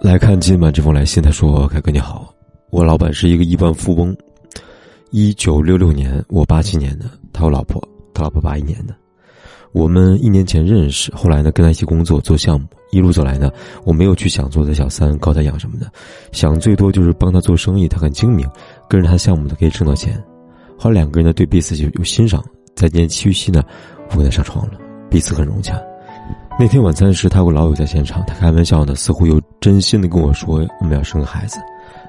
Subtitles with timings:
[0.00, 2.32] 来看今晚这封来信，他说：“凯哥你好，
[2.70, 4.16] 我老板是一个亿万富翁，
[5.10, 7.82] 一九六六年，我八七年的，他有老婆，
[8.14, 8.94] 他老婆八一年的，
[9.72, 13.50] 我们一年前认识，后来呢跟他一起工作做项目，一路走来呢，
[13.84, 15.90] 我没有去想做他小三高他养什么的，
[16.30, 18.48] 想最多就是帮他做生意，他很精明，
[18.88, 20.22] 跟着他项目的可以挣到钱，
[20.78, 22.42] 后来两个人呢对彼此就有欣赏，
[22.76, 23.64] 在年七夕呢，
[24.10, 24.78] 我跟他上床了，
[25.10, 25.76] 彼此很融洽。”
[26.60, 31.60] 那天晚餐时，他和老友在现场，他开玩笑呢，似乎又真心的跟我说我们要生个孩子。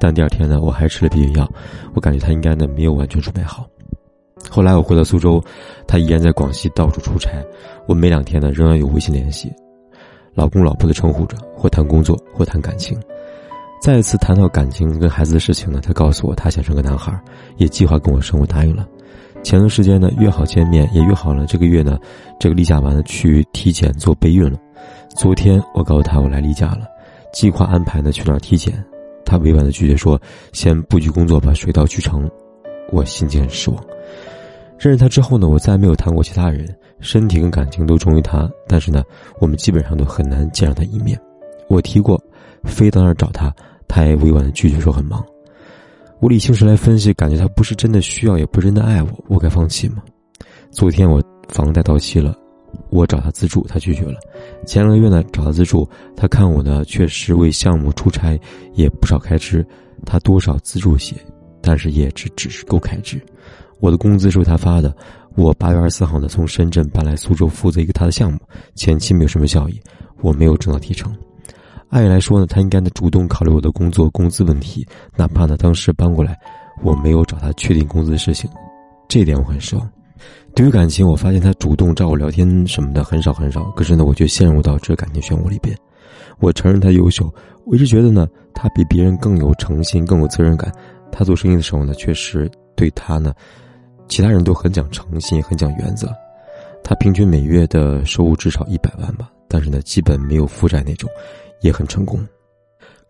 [0.00, 1.46] 但第二天呢，我还吃了避孕药，
[1.92, 3.66] 我感觉他应该呢没有完全准备好。
[4.48, 5.44] 后来我回到苏州，
[5.86, 7.30] 他依然在广西到处出差，
[7.86, 9.52] 我每两天呢仍然有微信联系，
[10.32, 12.98] 老公老婆的称呼着，或谈工作，或谈感情。
[13.82, 17.12] 再一次谈到感情跟孩子的事情呢，他告诉我他想生个男孩，
[17.58, 18.88] 也计划跟我生，我答应了。
[19.42, 21.98] 前段时间呢，约好见面，也约好了这个月呢，
[22.38, 24.58] 这个例假完了去体检做备孕了。
[25.16, 26.86] 昨天我告诉他我来例假了，
[27.32, 28.72] 计划安排呢去哪儿体检，
[29.24, 30.20] 他委婉的拒绝说
[30.52, 32.30] 先布局工作吧，水到渠成。
[32.92, 33.84] 我心情很失望。
[34.78, 36.68] 认识他之后呢，我再没有谈过其他人，
[37.00, 39.02] 身体跟感情都忠于他，但是呢，
[39.40, 41.20] 我们基本上都很难见上他一面。
[41.68, 42.20] 我提过，
[42.64, 43.52] 非到那儿找他，
[43.88, 45.24] 他也委婉的拒绝说很忙。
[46.20, 50.02] 我理性时来分析，感觉他不是真的需要，也不是真的爱我，我该放弃吗？
[50.70, 52.36] 昨天我房贷到期了，
[52.90, 54.20] 我找他资助，他拒绝了。
[54.66, 58.38] 前两个月呢，找他资助，他看我呢确实为项目出差
[58.74, 59.66] 也不少开支，
[60.04, 61.16] 他多少资助些，
[61.62, 63.18] 但是也只只是够开支。
[63.80, 64.94] 我的工资是为他发的，
[65.36, 68.38] 我八月二十四号呢从深圳搬来苏州，负责一个他的项目，
[68.74, 69.80] 前期没有什么效益，
[70.20, 71.10] 我没有挣到提成。
[71.90, 76.38] 按理来说呢，他应该呢主动考虑我的工作工资问题，哪怕呢当时搬过来，
[76.82, 78.48] 我没有找他确定工资的事情，
[79.08, 79.90] 这点我很失望。
[80.54, 85.76] 对于感情，我发现他主动找我聊天什么的很少很少，可是呢，我却陷入到这感情漩涡里边。
[86.38, 87.32] 我承认他优秀，
[87.66, 90.72] 我一直觉得呢，他比别人更有诚信，更有责任感。
[91.10, 93.34] 他做生意的时候呢，确实对他呢，
[94.06, 96.08] 其他人都很讲诚信，很讲原则。
[96.84, 101.10] 他平均每月的收入至少一百万吧，但是呢，基本没有负债那种。
[101.60, 102.18] 也很成功，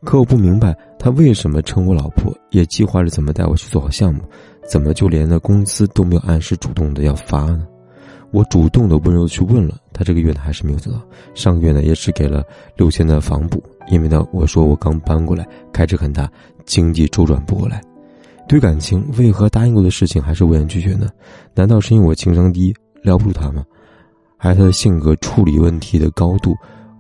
[0.05, 4.23] 可我不明白他为什么称我老婆，也计划着怎么带我去做好项目，
[4.67, 7.67] 怎么就连那工资都没有按时主动的要发呢？
[8.33, 11.01] 我主动的温柔去问了，他这个月呢还是没有做到，
[11.35, 12.45] 上个月呢也只给了
[12.77, 16.31] 六千的房补，因为呢我说我刚搬过来，开支很大，
[16.65, 17.81] 经济周转不过来。
[18.49, 21.09] 对感情，为何答应过的事情还是婉言拒绝呢？
[21.55, 23.65] 难道是因为我情商低，撩不住他吗？
[24.37, 26.55] 还是他的性格处理问题的高度，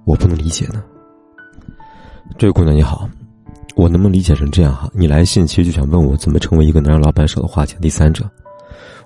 [0.04, 0.82] 我不能理解呢？
[2.38, 3.08] 这位姑娘你好，
[3.74, 4.90] 我能不能理解成这样哈？
[4.94, 8.28] 你来信其实就想问我怎么成为一个能让老板舍得花钱的第三者。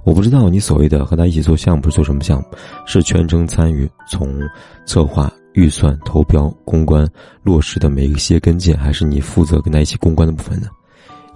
[0.05, 2.45] 我不知道你所谓的和他一起做项目是做什么项目，
[2.87, 4.39] 是全程参与从
[4.87, 7.09] 策划、预算、投标、公关、
[7.43, 10.69] 落实的每一个细节跟进，还是你负责跟他一起公关的部分呢？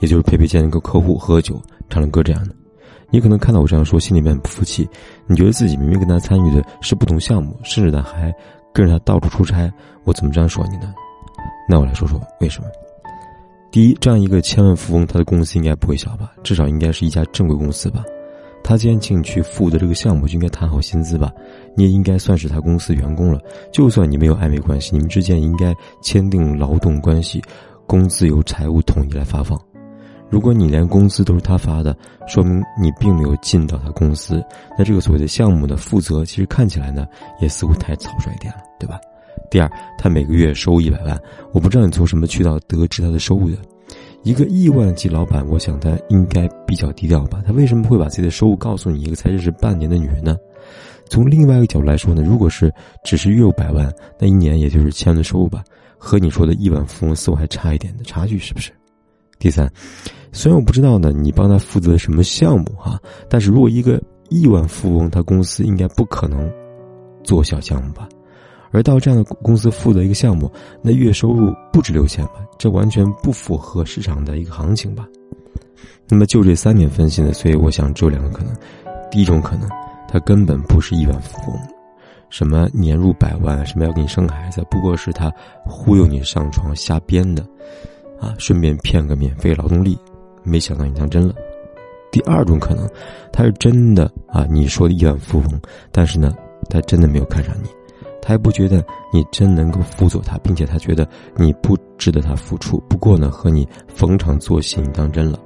[0.00, 2.55] 也就是陪陪见一个客户、喝酒、唱唱歌这样的。
[3.10, 4.88] 你可能看到我这样说，心里面不服气，
[5.26, 8.32] 你觉得自己明明跟他参与的是不同项目，甚至呢还
[8.72, 9.72] 跟着他到处出差，
[10.05, 10.94] 我怎么这样说你呢？
[11.69, 12.69] 那我来说说为什么。
[13.71, 16.33] 第一，这样一个千万富翁，他的公司应该不会小吧？
[16.43, 18.03] 至少应该是一家正规公司吧？
[18.65, 21.31] 他既然请你去负责这个项目，就应该谈好薪资吧？
[21.77, 23.39] 你也应该算是他公司员工了。
[23.71, 27.43] 就算你没有暧昧关系，你们之间应该签订劳动关系，
[27.87, 29.61] 工资由财务统一来发放。
[30.31, 31.97] 如果你连工资都是他发的，
[32.27, 34.43] 说明你并没有进到他公司。
[34.79, 37.06] 那这个所谓的项目的负责，其实看起来呢，
[37.41, 38.99] 也似乎太草率一点了，对吧？
[39.50, 41.19] 第二，他每个月收入一百万，
[41.53, 43.56] 我不知道你从什么渠道得知他的收入的。
[44.25, 47.41] 一个亿万级老板，我想他应该比较低调吧？
[47.47, 50.37] 他为什么会把自己的收入告诉你一个才认识半年的女人呢？
[51.09, 52.71] 从另外一个角度来说呢，如果是
[53.05, 55.65] 只是月入百万，那一年也就是千万的收入吧，
[55.97, 58.71] 和你说的亿万富翁似乎还差一点的差距，是不是？
[59.38, 59.71] 第三，
[60.33, 63.00] 虽然我不知道呢，你帮他负责什么项目哈，
[63.31, 66.50] 但是如果一个亿万富翁，他公司应该不可能
[67.22, 68.06] 做小项目吧？
[68.71, 70.51] 而到这样的公司负责一个项目，
[70.83, 72.34] 那月收入不止六千吧？
[72.59, 75.06] 这完全不符合市场的一个行情吧？
[76.09, 78.55] 那么就这三点分析呢，所以我想只有两个可能：
[79.11, 79.69] 第一种可能，
[80.09, 81.59] 他根本不是亿万富翁，
[82.31, 85.32] 什么年入百万，什么要给你生孩子，不过是他
[85.64, 87.47] 忽悠你上床瞎编的，
[88.21, 89.99] 啊，顺便骗个免费劳动力，
[90.43, 91.35] 没想到你当真了；
[92.11, 92.88] 第二种可能，
[93.32, 95.61] 他是真的啊，你说的亿万富翁，
[95.93, 96.35] 但是呢，
[96.71, 97.69] 他真的没有看上你。
[98.20, 102.79] 他还不觉得你真能够辅佐他，并且他觉得你不值得他付出。
[102.88, 105.38] 不过呢，和你逢场作戏，你当真了。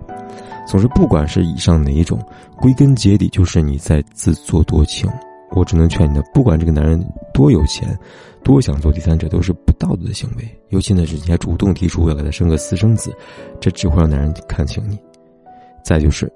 [0.67, 2.19] 总之，不管是以上哪一种，
[2.61, 5.11] 归根结底就是你在自作多情。
[5.55, 6.99] 我只能劝你的，不管这个男人
[7.35, 7.99] 多有钱，
[8.43, 10.61] 多想做第三者，都是不道德的行为。
[10.71, 13.15] 尤其呢是你还主动提出要给他生个私生子，
[13.61, 14.99] 这只会让男人看清你。
[15.85, 16.33] 再就是，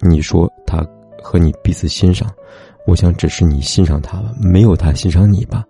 [0.00, 0.82] 你说他
[1.22, 2.30] 和你彼此欣赏，
[2.86, 5.62] 我想只是你欣赏他吧，没有他欣赏你吧。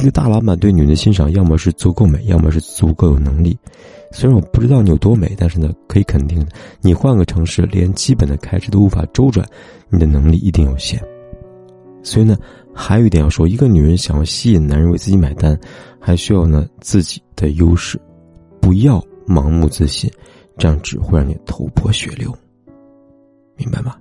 [0.00, 3.58] 一个大老板对女人的欣赏，要么是足够美，要么是足够有能力。
[4.12, 6.46] 虽然我不知道你有多美，但是呢，可以肯定的，
[6.80, 9.46] 你换个城市，连基本的开支都无法周转，
[9.88, 11.02] 你的能力一定有限。
[12.02, 12.38] 所以呢，
[12.72, 15.58] 还有一点要说，一个女人想要吸引男人为自己买单，
[15.98, 18.00] 还需要呢自己的优势，
[18.60, 20.08] 不要盲目自信，
[20.56, 22.32] 这样只会让你头破血流。
[23.56, 23.96] 明白吗？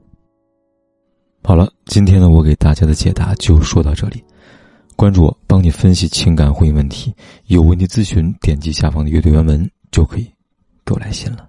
[1.44, 4.24] 好了，今天呢，我给大家的解答就说到这里。
[4.98, 7.14] 关注我，帮你分析情感婚姻问题。
[7.46, 10.24] 有问题咨询，点击下方的阅读原文就可以
[10.84, 11.48] 给我来信了。